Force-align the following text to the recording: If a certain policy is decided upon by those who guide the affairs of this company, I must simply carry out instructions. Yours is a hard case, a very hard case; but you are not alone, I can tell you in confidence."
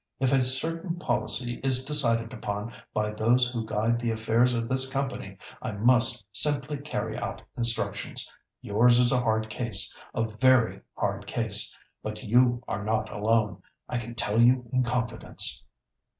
If 0.19 0.33
a 0.33 0.41
certain 0.41 0.95
policy 0.95 1.59
is 1.63 1.85
decided 1.85 2.33
upon 2.33 2.73
by 2.91 3.11
those 3.11 3.51
who 3.51 3.67
guide 3.67 3.99
the 3.99 4.09
affairs 4.09 4.55
of 4.55 4.67
this 4.67 4.91
company, 4.91 5.37
I 5.61 5.73
must 5.73 6.25
simply 6.35 6.77
carry 6.79 7.19
out 7.19 7.43
instructions. 7.55 8.33
Yours 8.61 8.97
is 8.97 9.11
a 9.11 9.21
hard 9.21 9.47
case, 9.51 9.95
a 10.15 10.23
very 10.23 10.81
hard 10.95 11.27
case; 11.27 11.77
but 12.01 12.23
you 12.23 12.63
are 12.67 12.83
not 12.83 13.11
alone, 13.11 13.61
I 13.87 13.99
can 13.99 14.15
tell 14.15 14.41
you 14.41 14.67
in 14.73 14.83
confidence." 14.83 15.63